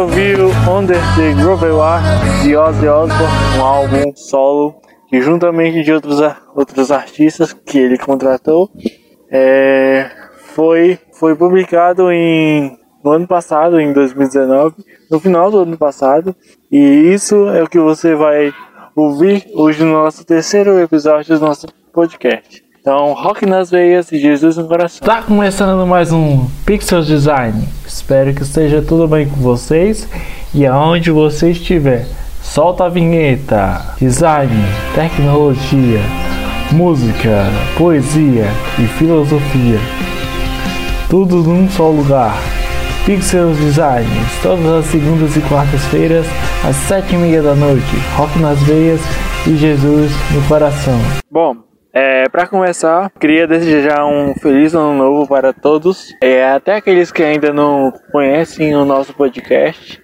Ouviu 0.00 0.48
Under 0.66 0.98
the 1.14 1.34
Groovewar 1.34 2.00
de 2.42 2.56
Ozzy 2.56 2.88
Osbourne, 2.88 3.58
um 3.58 3.62
álbum 3.62 4.16
solo 4.16 4.80
que 5.10 5.20
juntamente 5.20 5.82
de 5.82 5.92
outros, 5.92 6.18
outros 6.54 6.90
artistas 6.90 7.52
que 7.52 7.78
ele 7.78 7.98
contratou, 7.98 8.70
é, 9.30 10.10
foi, 10.54 10.98
foi 11.12 11.36
publicado 11.36 12.10
em, 12.10 12.78
no 13.04 13.10
ano 13.10 13.28
passado, 13.28 13.78
em 13.78 13.92
2019, 13.92 14.76
no 15.10 15.20
final 15.20 15.50
do 15.50 15.58
ano 15.58 15.76
passado, 15.76 16.34
e 16.72 16.78
isso 16.78 17.50
é 17.50 17.62
o 17.62 17.68
que 17.68 17.78
você 17.78 18.14
vai 18.14 18.54
ouvir 18.96 19.48
hoje 19.54 19.84
no 19.84 19.92
nosso 19.92 20.24
terceiro 20.24 20.78
episódio 20.78 21.38
do 21.38 21.44
nosso 21.44 21.66
podcast. 21.92 22.69
Então, 22.80 23.12
rock 23.12 23.44
nas 23.44 23.70
veias 23.70 24.10
e 24.10 24.18
Jesus 24.18 24.56
no 24.56 24.66
coração. 24.66 25.06
Tá 25.06 25.20
começando 25.20 25.86
mais 25.86 26.10
um 26.12 26.48
Pixel 26.64 27.02
Design. 27.02 27.68
Espero 27.86 28.32
que 28.32 28.42
esteja 28.42 28.80
tudo 28.80 29.06
bem 29.06 29.28
com 29.28 29.36
vocês 29.36 30.08
e 30.54 30.64
aonde 30.66 31.10
você 31.10 31.50
estiver. 31.50 32.06
Solta 32.42 32.84
a 32.84 32.88
vinheta. 32.88 33.94
Design, 33.98 34.54
tecnologia, 34.94 36.00
música, 36.72 37.44
poesia 37.76 38.46
e 38.78 38.86
filosofia. 38.86 39.78
Tudo 41.10 41.42
num 41.42 41.68
só 41.68 41.90
lugar. 41.90 42.34
Pixels 43.04 43.58
Designs, 43.58 44.42
todas 44.42 44.66
as 44.66 44.86
segundas 44.86 45.36
e 45.36 45.40
quartas-feiras, 45.42 46.24
às 46.66 46.76
sete 46.76 47.14
e 47.14 47.18
meia 47.18 47.42
da 47.42 47.54
noite. 47.54 47.94
Rock 48.16 48.38
nas 48.38 48.58
veias 48.62 49.02
e 49.46 49.54
Jesus 49.54 50.12
no 50.32 50.42
coração. 50.48 50.98
Bom, 51.30 51.69
é, 51.92 52.28
para 52.28 52.46
começar, 52.46 53.10
queria 53.18 53.46
desejar 53.46 54.04
um 54.06 54.34
feliz 54.34 54.74
ano 54.74 54.94
novo 54.94 55.26
para 55.26 55.52
todos, 55.52 56.14
é, 56.22 56.48
até 56.52 56.76
aqueles 56.76 57.10
que 57.10 57.22
ainda 57.22 57.52
não 57.52 57.92
conhecem 58.12 58.74
o 58.76 58.84
nosso 58.84 59.12
podcast. 59.14 60.00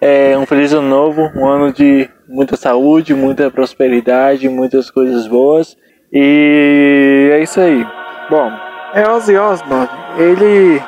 É, 0.00 0.36
um 0.36 0.44
feliz 0.44 0.72
ano 0.72 0.88
novo, 0.88 1.30
um 1.34 1.46
ano 1.46 1.72
de 1.72 2.10
muita 2.28 2.56
saúde, 2.56 3.14
muita 3.14 3.50
prosperidade, 3.50 4.48
muitas 4.48 4.90
coisas 4.90 5.26
boas. 5.26 5.76
E 6.12 7.30
é 7.32 7.42
isso 7.42 7.60
aí. 7.60 7.86
Bom, 8.28 8.50
é 8.92 9.08
Ozzy 9.08 9.36
Osbourne. 9.36 9.88
Ele, 10.18 10.82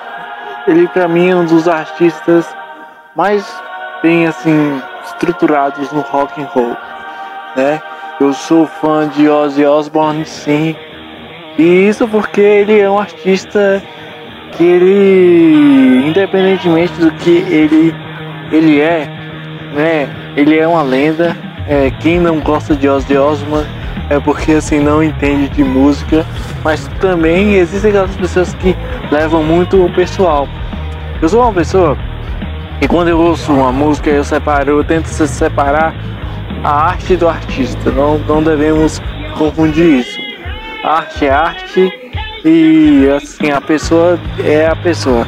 ele 0.66 0.88
para 0.88 1.08
mim 1.08 1.30
é 1.30 1.36
um 1.36 1.46
dos 1.46 1.66
artistas 1.66 2.46
mais 3.16 3.46
bem 4.02 4.26
assim 4.26 4.82
estruturados 5.04 5.90
no 5.92 6.00
rock 6.00 6.42
and 6.42 6.46
roll, 6.46 6.76
né? 7.56 7.80
Eu 8.20 8.32
sou 8.32 8.64
fã 8.64 9.08
de 9.08 9.28
Ozzy 9.28 9.64
Osbourne, 9.64 10.24
sim. 10.24 10.76
E 11.58 11.88
isso 11.88 12.06
porque 12.06 12.40
ele 12.40 12.78
é 12.78 12.88
um 12.88 12.98
artista 12.98 13.82
que 14.52 14.62
ele, 14.62 16.08
independentemente 16.08 16.92
do 16.94 17.10
que 17.10 17.30
ele, 17.30 17.92
ele 18.52 18.80
é, 18.80 19.08
né? 19.74 20.08
Ele 20.36 20.56
é 20.56 20.66
uma 20.66 20.82
lenda. 20.82 21.36
É, 21.66 21.90
quem 21.90 22.20
não 22.20 22.38
gosta 22.38 22.76
de 22.76 22.88
Ozzy 22.88 23.16
Osbourne 23.16 23.66
é 24.08 24.20
porque 24.20 24.52
assim 24.52 24.78
não 24.78 25.02
entende 25.02 25.48
de 25.48 25.64
música, 25.64 26.24
mas 26.62 26.86
também 27.00 27.54
existem 27.54 27.90
aquelas 27.90 28.14
pessoas 28.14 28.54
que 28.54 28.76
levam 29.10 29.42
muito 29.42 29.84
o 29.84 29.92
pessoal. 29.92 30.48
Eu 31.20 31.28
sou 31.28 31.42
uma 31.42 31.52
pessoa 31.52 31.98
que 32.78 32.86
quando 32.86 33.08
eu 33.08 33.18
ouço 33.18 33.52
uma 33.52 33.72
música 33.72 34.08
eu 34.10 34.22
separo, 34.22 34.70
eu 34.70 34.84
tento 34.84 35.06
separar 35.06 35.94
a 36.62 36.88
arte 36.88 37.16
do 37.16 37.28
artista. 37.28 37.90
Não, 37.90 38.18
não 38.18 38.42
devemos 38.42 39.00
confundir 39.36 40.00
isso. 40.00 40.20
A 40.84 40.98
arte 40.98 41.26
é 41.26 41.30
arte 41.30 41.92
e 42.44 43.08
assim 43.16 43.50
a 43.50 43.60
pessoa 43.60 44.18
é 44.44 44.66
a 44.66 44.76
pessoa. 44.76 45.26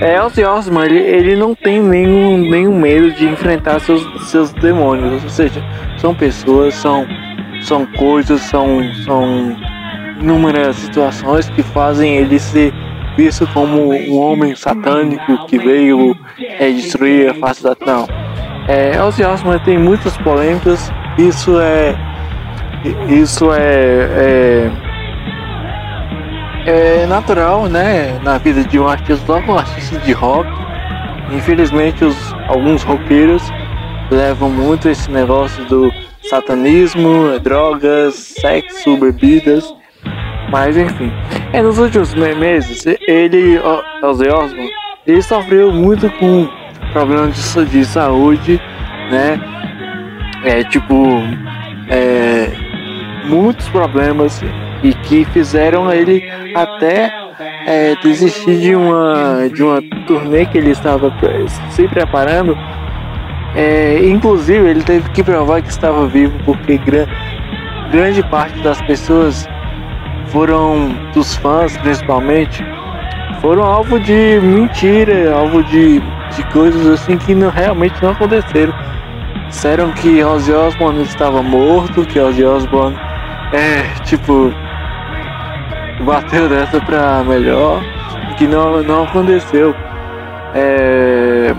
É, 0.00 0.20
Ozzy 0.20 0.44
Osbourne, 0.44 0.92
ele, 0.92 0.98
ele 0.98 1.36
não 1.36 1.54
tem 1.54 1.80
nenhum, 1.80 2.38
nenhum 2.38 2.76
medo 2.76 3.12
de 3.12 3.24
enfrentar 3.24 3.78
seus, 3.80 4.02
seus 4.28 4.52
demônios, 4.54 5.22
ou 5.22 5.30
seja, 5.30 5.62
são 5.96 6.12
pessoas, 6.12 6.74
são, 6.74 7.06
são 7.62 7.86
coisas, 7.86 8.40
são, 8.40 8.80
são 9.04 9.56
inúmeras 10.20 10.74
situações 10.74 11.48
que 11.50 11.62
fazem 11.62 12.16
ele 12.16 12.36
ser 12.40 12.74
visto 13.16 13.46
como 13.54 13.92
um 13.92 14.18
homem 14.18 14.56
satânico 14.56 15.46
que 15.46 15.58
veio 15.58 16.16
é, 16.58 16.70
destruir 16.70 17.30
a 17.30 17.34
face 17.34 17.62
da... 17.62 17.76
Não, 17.86 18.08
é, 18.68 19.02
Ozzy 19.02 19.24
Osbourne 19.24 19.60
tem 19.64 19.78
muitas 19.78 20.16
polêmicas. 20.18 20.92
Isso 21.18 21.60
é, 21.60 21.94
isso 23.08 23.52
é, 23.52 24.70
é, 26.66 27.02
é 27.02 27.06
natural, 27.06 27.66
né, 27.66 28.18
na 28.22 28.38
vida 28.38 28.64
de 28.64 28.78
um 28.78 28.86
artista, 28.86 29.32
logo 29.32 29.52
um 29.52 29.58
artista 29.58 29.98
de 29.98 30.12
rock. 30.12 30.48
Infelizmente, 31.32 32.04
os, 32.04 32.34
alguns 32.48 32.82
roqueiros 32.82 33.42
levam 34.10 34.50
muito 34.50 34.88
esse 34.88 35.10
negócio 35.10 35.64
do 35.64 35.90
satanismo, 36.22 37.38
drogas, 37.40 38.14
sexo, 38.14 38.96
bebidas. 38.96 39.74
Mas 40.50 40.76
enfim, 40.76 41.10
é, 41.52 41.62
nos 41.62 41.78
últimos 41.78 42.12
meses, 42.14 42.84
ele, 43.08 43.58
Ozzy 44.02 44.28
Osbourne, 44.28 44.70
ele 45.06 45.22
sofreu 45.22 45.72
muito 45.72 46.10
com 46.18 46.46
problemas 46.92 47.34
de, 47.34 47.64
de 47.66 47.84
saúde, 47.84 48.60
né? 49.10 49.40
É 50.44 50.64
tipo, 50.64 50.94
é, 51.88 52.50
muitos 53.24 53.68
problemas 53.68 54.42
e 54.82 54.92
que 54.92 55.24
fizeram 55.26 55.92
ele 55.92 56.22
até 56.54 57.12
é, 57.66 57.94
desistir 58.02 58.58
de 58.58 58.74
uma 58.74 59.48
de 59.52 59.62
uma 59.62 59.80
turnê 60.06 60.44
que 60.46 60.58
ele 60.58 60.70
estava 60.70 61.12
se 61.70 61.86
preparando. 61.88 62.56
É, 63.54 64.00
inclusive 64.04 64.66
ele 64.66 64.82
teve 64.82 65.10
que 65.10 65.22
provar 65.22 65.60
que 65.60 65.68
estava 65.68 66.06
vivo 66.06 66.36
porque 66.44 66.78
gran, 66.78 67.06
grande 67.90 68.22
parte 68.24 68.58
das 68.60 68.80
pessoas 68.82 69.46
foram 70.28 70.88
dos 71.12 71.36
fãs 71.36 71.76
principalmente 71.76 72.64
foram 73.42 73.64
alvo 73.64 73.98
de 73.98 74.40
mentira, 74.40 75.34
alvo 75.34 75.62
de 75.64 76.00
de 76.36 76.44
coisas 76.52 76.86
assim 76.86 77.16
que 77.18 77.34
não, 77.34 77.50
realmente 77.50 78.02
não 78.02 78.10
aconteceram. 78.10 78.74
Disseram 79.48 79.92
que 79.92 80.22
Ozzy 80.22 80.52
Osbourne 80.52 81.02
estava 81.02 81.42
morto, 81.42 82.04
que 82.06 82.18
Ozzy 82.18 82.44
Osbourne 82.44 82.96
é 83.52 83.82
tipo 84.04 84.52
bateu 86.00 86.48
dessa 86.48 86.80
pra 86.80 87.22
melhor, 87.22 87.82
que 88.36 88.46
não, 88.46 88.82
não 88.82 89.04
aconteceu. 89.04 89.74
É, 90.54 91.54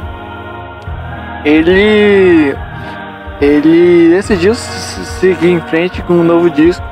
ele 1.46 2.56
ele 3.42 4.10
decidiu 4.10 4.56
seguir 4.56 5.50
em 5.50 5.62
frente 5.62 6.02
com 6.04 6.14
um 6.14 6.24
novo 6.24 6.50
disco 6.50 6.86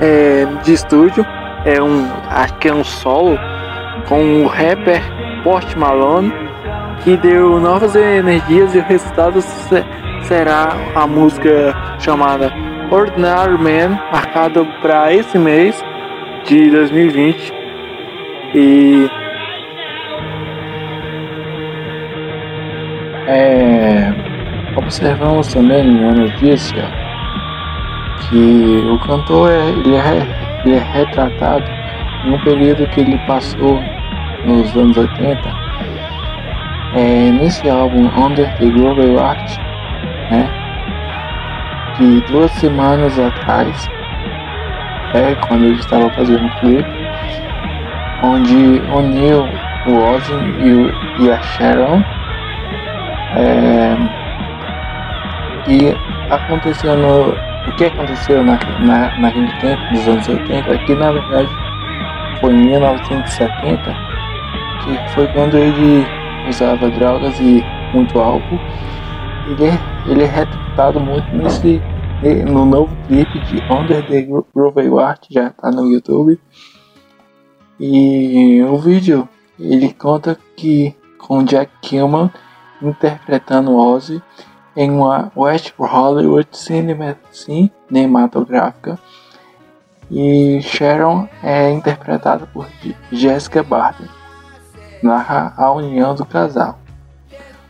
é, 0.00 0.46
de 0.62 0.72
estúdio, 0.72 1.24
é 1.64 1.80
um 1.80 2.08
acho 2.30 2.54
que 2.54 2.68
é 2.68 2.74
um 2.74 2.84
solo 2.84 3.38
com 4.08 4.42
o 4.42 4.46
rapper 4.46 5.02
Post 5.44 5.78
Malone 5.78 6.49
que 7.02 7.16
deu 7.16 7.58
novas 7.60 7.94
energias 7.94 8.74
e 8.74 8.78
o 8.78 8.82
resultado 8.82 9.40
será 10.22 10.76
a 10.94 11.06
música 11.06 11.74
chamada 11.98 12.52
Ordinary 12.90 13.56
Man, 13.56 13.98
marcada 14.12 14.64
para 14.82 15.12
esse 15.12 15.38
mês 15.38 15.82
de 16.44 16.70
2020. 16.70 17.52
E 18.54 19.08
é, 23.28 24.12
observamos 24.76 25.52
também 25.54 25.84
na 25.84 26.12
notícia 26.12 26.90
que 28.28 28.84
o 28.92 28.98
cantor 28.98 29.50
é, 29.50 29.68
ele 29.70 29.96
é, 29.96 30.62
ele 30.64 30.74
é 30.74 30.78
retratado 30.78 31.64
no 32.26 32.38
período 32.44 32.86
que 32.88 33.00
ele 33.00 33.18
passou 33.26 33.80
nos 34.44 34.76
anos 34.76 34.96
80 34.96 35.59
é, 36.94 37.30
nesse 37.30 37.68
álbum 37.68 38.08
Under 38.16 38.52
the 38.56 38.66
Global 38.66 39.24
Art, 39.24 39.58
né, 40.30 40.48
de 41.98 42.20
duas 42.32 42.50
semanas 42.52 43.18
atrás, 43.18 43.88
é, 45.14 45.34
quando 45.46 45.64
ele 45.64 45.74
estava 45.74 46.10
fazendo 46.10 46.44
um 46.44 46.50
clipe, 46.60 46.90
onde 48.22 48.54
uniu 48.94 49.44
o 49.86 50.14
Ozzy 50.14 50.34
e, 50.60 50.72
o, 50.72 51.22
e 51.22 51.30
a 51.30 51.40
Sharon, 51.42 52.02
é, 53.36 53.96
e 55.68 55.94
aconteceu 56.32 56.96
no, 56.96 57.30
o 57.68 57.72
que 57.76 57.84
aconteceu 57.84 58.42
na, 58.42 58.58
na, 58.80 59.16
naquele 59.18 59.52
tempo, 59.58 59.82
dos 59.92 60.08
anos 60.08 60.28
80, 60.28 60.78
que 60.78 60.94
na 60.94 61.12
verdade 61.12 61.48
foi 62.40 62.52
em 62.52 62.66
1970, 62.66 63.96
que 64.82 65.14
foi 65.14 65.26
quando 65.28 65.56
ele 65.56 66.06
usava 66.50 66.90
drogas 66.90 67.38
e 67.40 67.62
muito 67.94 68.18
álcool. 68.18 68.58
Ele 69.48 69.66
é, 69.66 69.78
ele 70.06 70.22
é 70.24 70.26
retratado 70.26 71.00
muito 71.00 71.34
nesse 71.34 71.80
no 72.46 72.66
novo 72.66 72.94
clipe 73.06 73.40
de 73.46 73.62
Under 73.72 74.06
the 74.06 74.22
Groovy 74.54 75.02
Art, 75.02 75.24
já 75.30 75.46
está 75.46 75.70
no 75.70 75.90
YouTube. 75.90 76.38
E 77.78 78.62
o 78.62 78.76
vídeo 78.76 79.26
ele 79.58 79.92
conta 79.92 80.38
que 80.54 80.94
com 81.18 81.42
Jack 81.42 81.72
Killman 81.80 82.30
interpretando 82.82 83.74
Ozzy 83.76 84.22
em 84.76 84.90
uma 84.90 85.32
West 85.34 85.72
Hollywood 85.78 86.48
cinematográfica 87.32 88.98
e 90.10 90.60
Sharon 90.60 91.28
é 91.42 91.70
interpretada 91.70 92.46
por 92.46 92.66
Jessica 93.12 93.62
Barton. 93.62 94.19
Narra 95.02 95.54
a 95.56 95.70
união 95.72 96.14
do 96.14 96.24
casal. 96.24 96.78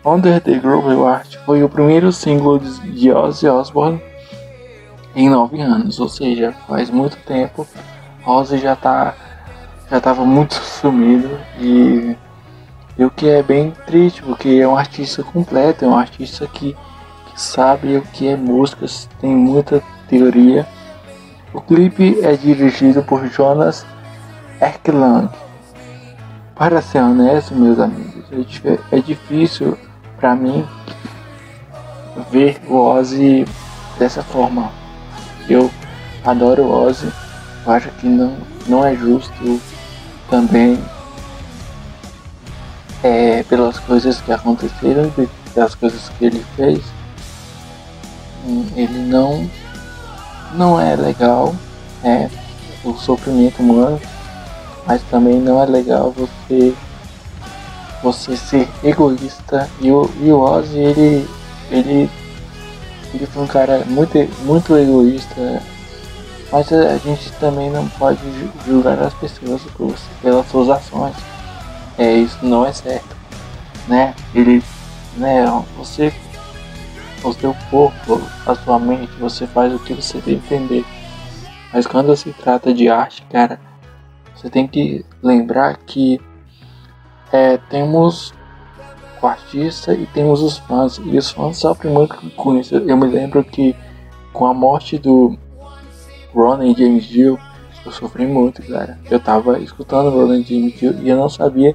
Under 0.05 0.41
the 0.41 0.55
Groove 0.55 1.05
Art 1.05 1.37
foi 1.45 1.63
o 1.63 1.69
primeiro 1.69 2.11
single 2.13 2.59
de 2.59 3.13
Ozzy 3.13 3.47
Osbourne 3.47 4.03
em 5.15 5.29
nove 5.29 5.61
anos, 5.61 6.01
ou 6.01 6.09
seja, 6.09 6.55
faz 6.67 6.91
muito 6.91 7.17
tempo. 7.19 7.67
Ozzy 8.25 8.59
já 8.59 8.75
tá 8.77 9.15
já 9.91 9.99
estava 9.99 10.25
muito 10.25 10.55
sumido 10.63 11.29
e, 11.59 12.17
o 12.97 13.11
que 13.11 13.29
é 13.29 13.43
bem 13.43 13.73
triste 13.87 14.23
porque 14.23 14.49
é 14.49 14.69
um 14.69 14.77
artista 14.77 15.23
completo, 15.23 15.85
é 15.85 15.89
um 15.89 15.97
artista 15.97 16.47
que, 16.47 16.77
que 17.27 17.41
sabe 17.41 17.97
o 17.97 18.03
que 18.03 18.29
é 18.29 18.37
música, 18.37 18.87
tem 19.21 19.35
muita 19.35 19.83
teoria. 20.09 20.67
O 21.53 21.61
clipe 21.61 22.19
é 22.23 22.37
dirigido 22.37 23.03
por 23.03 23.27
Jonas 23.27 23.85
Erklang. 24.61 25.31
Para 26.61 26.83
ser 26.83 26.99
honesto, 26.99 27.55
meus 27.55 27.79
amigos, 27.79 28.23
é, 28.67 28.99
é 28.99 29.01
difícil 29.01 29.79
para 30.19 30.37
mim 30.37 30.69
ver 32.31 32.61
o 32.69 32.77
Ozzy 32.77 33.47
dessa 33.99 34.23
forma. 34.23 34.71
Eu 35.49 35.71
adoro 36.23 36.65
o 36.65 36.71
Ozzy, 36.71 37.11
eu 37.65 37.73
acho 37.73 37.89
que 37.93 38.07
não, 38.07 38.37
não 38.67 38.85
é 38.85 38.95
justo 38.95 39.59
também 40.29 40.79
é, 43.03 43.43
pelas 43.45 43.79
coisas 43.79 44.21
que 44.21 44.31
aconteceram 44.31 45.11
pelas 45.55 45.75
coisas 45.75 46.11
que 46.11 46.27
ele 46.27 46.45
fez. 46.57 46.85
Hum, 48.47 48.67
ele 48.77 48.99
não 48.99 49.51
não 50.53 50.79
é 50.79 50.95
legal 50.95 51.57
é, 52.05 52.29
o 52.85 52.93
sofrimento 52.93 53.63
humano, 53.63 53.99
mas 54.87 55.03
também 55.11 55.41
não 55.41 55.63
é 55.63 55.67
legal 55.67 56.13
você 56.13 56.75
você 58.03 58.37
ser 58.37 58.69
egoísta 58.83 59.69
e 59.81 59.91
o, 59.93 60.11
e 60.21 60.33
o 60.33 60.41
Ozzy 60.41 60.79
ele, 60.79 61.29
ele, 61.71 62.11
ele 63.13 63.27
foi 63.27 63.43
um 63.43 63.47
cara 63.47 63.85
muito, 63.87 64.17
muito 64.45 64.77
egoísta, 64.77 65.63
mas 66.51 66.73
a 66.73 66.97
gente 66.99 67.31
também 67.33 67.71
não 67.71 67.87
pode 67.91 68.21
julgar 68.67 68.99
as 68.99 69.15
pessoas 69.15 69.63
pelas 70.23 70.49
suas 70.51 70.69
ações. 70.69 71.15
É, 71.99 72.15
isso 72.15 72.39
não 72.43 72.67
é 72.67 72.73
certo. 72.73 73.17
Né? 73.87 74.15
Ele. 74.35 74.63
Né, 75.17 75.45
você. 75.77 76.13
O 77.23 77.35
seu 77.35 77.55
corpo, 77.71 78.19
a 78.47 78.55
sua 78.55 78.79
mente, 78.79 79.13
você 79.21 79.47
faz 79.47 79.75
o 79.75 79.79
que 79.79 79.93
você 79.93 80.19
tem 80.23 80.39
que 80.39 80.55
entender. 80.55 80.87
Mas 81.71 81.87
quando 81.87 82.17
se 82.17 82.33
trata 82.33 82.73
de 82.73 82.89
arte, 82.89 83.23
cara, 83.31 83.61
você 84.35 84.49
tem 84.49 84.67
que 84.67 85.05
lembrar 85.23 85.77
que 85.79 86.21
é, 87.33 87.57
temos 87.57 88.33
o 89.23 89.27
artista 89.27 89.93
e 89.95 90.07
temos 90.07 90.43
os 90.43 90.59
fãs. 90.59 90.99
E 90.99 91.17
os 91.17 91.31
fãs 91.31 91.59
sofrem 91.59 91.93
muito 91.93 92.17
com 92.33 92.59
isso. 92.59 92.75
Eu 92.75 92.97
me 92.97 93.07
lembro 93.07 93.45
que 93.45 93.75
com 94.33 94.47
a 94.47 94.55
morte 94.55 94.99
do 94.99 95.37
Ron 96.35 96.63
e 96.63 96.75
James 96.75 97.05
Dio, 97.05 97.39
eu 97.85 97.93
sofri 97.93 98.27
muito, 98.27 98.63
cara. 98.63 98.99
Eu 99.11 99.21
tava 99.21 99.59
escutando 99.59 100.07
o 100.07 100.27
Ron 100.27 100.35
e 100.35 100.43
James 100.43 100.79
Dio 100.79 100.99
e 101.03 101.09
eu 101.09 101.17
não 101.17 101.29
sabia 101.29 101.75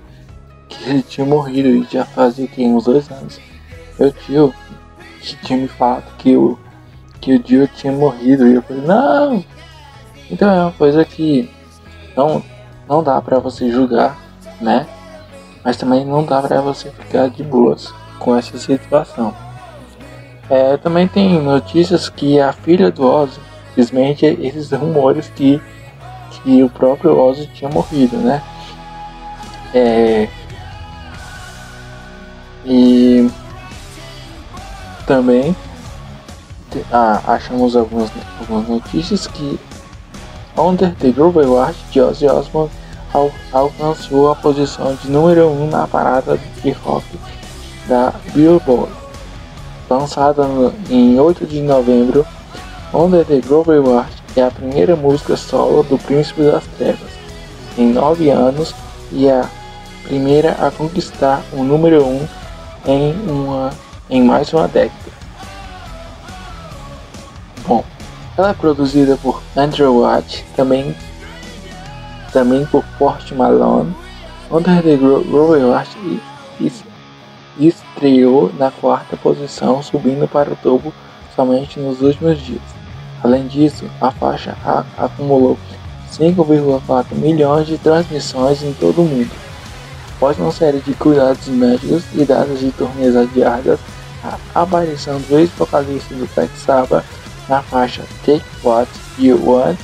que 0.67 0.89
ele 0.89 1.03
tinha 1.03 1.25
morrido. 1.25 1.69
E 1.69 1.83
já 1.83 2.05
fazia 2.05 2.47
que, 2.47 2.65
uns 2.65 2.85
dois 2.85 3.09
anos. 3.11 3.39
Meu 3.99 4.11
tio 4.11 4.53
que 5.21 5.35
tinha 5.37 5.59
me 5.59 5.67
falado 5.67 6.15
que 6.17 6.35
o, 6.35 6.57
que 7.21 7.33
o 7.35 7.39
Dio 7.39 7.67
tinha 7.67 7.93
morrido. 7.93 8.47
E 8.47 8.55
eu 8.55 8.61
falei, 8.61 8.83
não! 8.83 9.43
Então 10.29 10.49
é 10.49 10.61
uma 10.61 10.71
coisa 10.71 11.05
que 11.05 11.49
não, 12.15 12.43
não 12.87 13.03
dá 13.03 13.21
pra 13.21 13.39
você 13.39 13.71
julgar, 13.71 14.17
né? 14.61 14.87
mas 15.65 15.77
também 15.77 16.05
não 16.05 16.23
dá 16.23 16.43
para 16.43 16.61
você 16.61 16.91
ficar 16.91 17.27
de 17.27 17.41
boas 17.41 17.91
com 18.19 18.35
essa 18.35 18.55
situação. 18.59 19.33
É, 20.47 20.77
também 20.77 21.07
tem 21.07 21.41
notícias 21.41 22.07
que 22.07 22.39
a 22.39 22.53
filha 22.53 22.91
do 22.91 23.03
Ozzy 23.03 23.39
desmente 23.75 24.25
esses 24.25 24.71
rumores 24.71 25.27
que, 25.35 25.59
que 26.29 26.61
o 26.61 26.69
próprio 26.69 27.17
Ozzy 27.17 27.47
tinha 27.47 27.67
morrido, 27.67 28.15
né? 28.17 28.43
É, 29.73 30.29
e 32.63 33.27
também 35.07 35.55
ah, 36.91 37.21
achamos 37.25 37.75
algumas, 37.75 38.11
algumas 38.39 38.69
notícias 38.69 39.25
que 39.25 39.59
Under 40.57 40.95
the 40.95 41.13
Award 41.17 41.75
de 41.91 42.01
Ozzy 42.01 42.27
Osbourne 42.27 42.71
al 43.13 43.31
alcançou 43.51 44.31
a 44.31 44.35
posição 44.35 44.95
de 44.95 45.09
número 45.09 45.47
1 45.47 45.63
um 45.63 45.69
na 45.69 45.87
parada 45.87 46.39
de 46.63 46.71
rock 46.71 47.05
da 47.87 48.13
Billboard. 48.33 48.91
Lançada 49.89 50.45
no, 50.47 50.73
em 50.89 51.19
8 51.19 51.45
de 51.45 51.61
novembro, 51.61 52.25
Under 52.93 53.25
the 53.25 53.41
World 53.49 54.09
é 54.35 54.43
a 54.43 54.51
primeira 54.51 54.95
música 54.95 55.37
solo 55.37 55.83
do 55.83 55.97
Príncipe 55.97 56.43
das 56.43 56.63
Trevas 56.77 57.11
em 57.77 57.91
9 57.91 58.29
anos 58.29 58.73
e 59.11 59.29
a 59.29 59.47
primeira 60.03 60.51
a 60.53 60.71
conquistar 60.71 61.43
o 61.53 61.63
número 61.63 62.03
1 62.03 62.07
um 62.07 62.27
em, 62.87 63.13
uma, 63.29 63.71
em 64.09 64.23
mais 64.23 64.51
uma 64.53 64.67
década. 64.67 65.15
Bom, 67.67 67.83
ela 68.37 68.49
é 68.49 68.53
produzida 68.53 69.17
por 69.17 69.41
Andrew 69.55 70.01
Watt, 70.01 70.45
também 70.55 70.95
também 72.31 72.65
por 72.65 72.83
Post 72.99 73.33
Malone, 73.33 73.95
Under 74.51 74.83
the 74.83 74.95
Royal 74.95 75.73
Art 75.73 75.89
estreou 77.57 78.51
na 78.57 78.69
quarta 78.69 79.15
posição, 79.15 79.81
subindo 79.81 80.27
para 80.27 80.51
o 80.51 80.55
topo 80.57 80.93
somente 81.33 81.79
nos 81.79 82.01
últimos 82.01 82.39
dias. 82.41 82.61
Além 83.23 83.47
disso, 83.47 83.85
a 84.01 84.11
faixa 84.11 84.55
acumulou 84.97 85.57
5,4 86.11 87.15
milhões 87.15 87.67
de 87.67 87.77
transmissões 87.77 88.61
em 88.61 88.73
todo 88.73 89.01
o 89.01 89.05
mundo. 89.05 89.31
Após 90.17 90.37
uma 90.37 90.51
série 90.51 90.79
de 90.79 90.93
cuidados 90.93 91.47
médicos 91.47 92.03
e 92.13 92.25
datas 92.25 92.59
de 92.59 92.71
turnês 92.71 93.15
adiadas, 93.15 93.79
a 94.23 94.61
aparição 94.61 95.19
do 95.21 95.39
ex-vocalista 95.39 96.13
do 96.13 96.29
Black 96.35 96.57
Sabbath 96.57 97.05
na 97.49 97.61
faixa 97.61 98.03
Take 98.25 98.43
What 98.63 98.89
You 99.19 99.39
Want, 99.45 99.79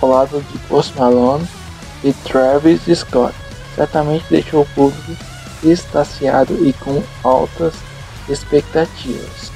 ao 0.00 0.08
lado 0.10 0.44
de 0.52 0.58
Post 0.68 0.98
Malone, 0.98 1.46
e 2.02 2.12
Travis 2.12 2.82
Scott 2.98 3.34
certamente 3.74 4.24
deixou 4.30 4.62
o 4.62 4.66
público 4.66 5.16
extasiado 5.62 6.54
e 6.66 6.72
com 6.74 7.02
altas 7.22 7.74
expectativas. 8.28 9.52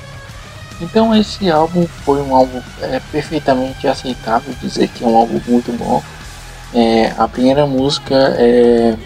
Então 0.80 1.14
esse 1.14 1.50
álbum 1.50 1.86
foi 2.04 2.20
um 2.22 2.34
álbum 2.34 2.60
é, 2.80 3.00
perfeitamente 3.10 3.86
aceitável, 3.86 4.54
dizer 4.60 4.88
que 4.88 5.04
é 5.04 5.06
um 5.06 5.16
álbum 5.16 5.40
muito 5.46 5.76
bom. 5.76 6.02
É, 6.72 7.12
a 7.18 7.26
primeira 7.26 7.66
música 7.66 8.14
é, 8.38 8.96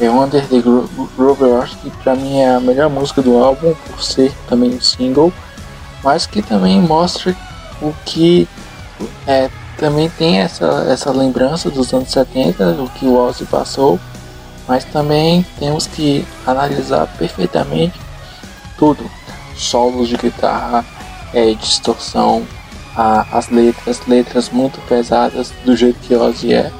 é 0.00 0.10
Under 0.10 0.46
the 0.46 0.60
Groove 0.60 1.76
que 1.82 1.90
para 2.02 2.14
mim 2.14 2.38
é 2.38 2.54
a 2.54 2.60
melhor 2.60 2.88
música 2.88 3.20
do 3.20 3.36
álbum 3.36 3.74
por 3.74 4.02
ser 4.02 4.32
também 4.48 4.70
um 4.70 4.80
single, 4.80 5.32
mas 6.02 6.26
que 6.26 6.42
também 6.42 6.80
mostra 6.80 7.36
o 7.80 7.92
que 8.04 8.48
é, 9.26 9.50
também 9.76 10.08
tem 10.10 10.38
essa, 10.38 10.86
essa 10.88 11.10
lembrança 11.10 11.70
dos 11.70 11.92
anos 11.92 12.10
70, 12.10 12.82
o 12.82 12.88
que 12.90 13.06
o 13.06 13.16
Ozzy 13.16 13.44
passou, 13.46 13.98
mas 14.68 14.84
também 14.84 15.44
temos 15.58 15.86
que 15.86 16.26
analisar 16.46 17.06
perfeitamente 17.18 18.00
tudo: 18.78 19.10
solos 19.56 20.08
de 20.08 20.16
guitarra, 20.16 20.84
é, 21.34 21.52
distorção, 21.54 22.46
a, 22.96 23.26
as 23.36 23.48
letras, 23.48 24.00
letras 24.06 24.50
muito 24.50 24.80
pesadas 24.86 25.52
do 25.64 25.76
jeito 25.76 25.98
que 26.00 26.14
Ozzy 26.14 26.54
é. 26.54 26.70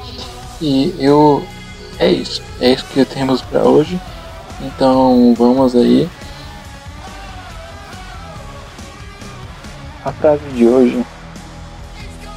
E 0.61 0.95
eu 0.97 1.45
é 1.99 2.09
isso, 2.09 2.41
é 2.59 2.71
isso 2.71 2.85
que 2.85 3.03
temos 3.05 3.41
para 3.41 3.63
hoje. 3.63 3.99
Então 4.61 5.33
vamos 5.37 5.75
aí. 5.75 6.09
A 10.05 10.11
frase 10.11 10.45
de 10.49 10.67
hoje 10.67 11.05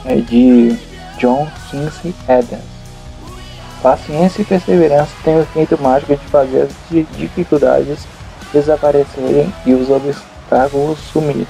é 0.05 0.15
de 0.17 0.77
John 1.19 1.49
Quincy 1.69 2.15
Adams. 2.29 2.65
Paciência 3.83 4.43
e 4.43 4.45
perseverança 4.45 5.13
têm 5.25 5.37
o 5.37 5.43
efeito 5.43 5.81
mágico 5.83 6.17
de 6.17 6.25
fazer 6.27 6.63
as 6.63 6.89
dificuldades 6.89 8.07
desaparecerem 8.53 9.53
e 9.67 9.75
os 9.75 9.91
obstáculos 9.91 10.99
sumirem. 11.11 11.47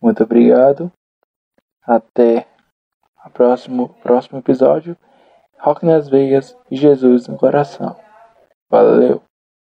Muito 0.00 0.22
obrigado. 0.22 0.92
Até 1.82 2.46
o 3.24 3.30
próximo, 3.30 3.96
próximo 4.02 4.38
episódio. 4.38 4.94
Rock 5.58 5.86
nas 5.86 6.06
veias 6.06 6.54
e 6.70 6.76
Jesus 6.76 7.26
no 7.26 7.38
coração. 7.38 7.96
Valeu! 8.68 9.22